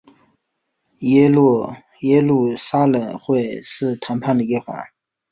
[1.01, 4.75] 耶路撒冷会是谈判的一环。